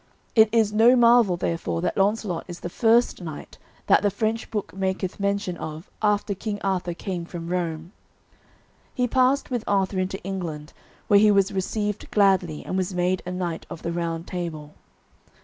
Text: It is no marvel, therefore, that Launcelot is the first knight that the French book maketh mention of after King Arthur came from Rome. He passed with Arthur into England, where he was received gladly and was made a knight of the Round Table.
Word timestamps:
It 0.35 0.49
is 0.51 0.73
no 0.73 0.95
marvel, 0.95 1.37
therefore, 1.37 1.79
that 1.81 1.95
Launcelot 1.95 2.45
is 2.47 2.61
the 2.61 2.69
first 2.71 3.21
knight 3.21 3.59
that 3.85 4.01
the 4.01 4.09
French 4.09 4.49
book 4.49 4.73
maketh 4.73 5.19
mention 5.19 5.55
of 5.57 5.91
after 6.01 6.33
King 6.33 6.59
Arthur 6.63 6.95
came 6.95 7.23
from 7.23 7.49
Rome. 7.49 7.91
He 8.95 9.07
passed 9.07 9.51
with 9.51 9.63
Arthur 9.67 9.99
into 9.99 10.17
England, 10.23 10.73
where 11.07 11.19
he 11.19 11.29
was 11.29 11.51
received 11.51 12.09
gladly 12.09 12.65
and 12.65 12.77
was 12.77 12.95
made 12.95 13.21
a 13.27 13.31
knight 13.31 13.67
of 13.69 13.83
the 13.83 13.91
Round 13.91 14.25
Table. 14.25 14.73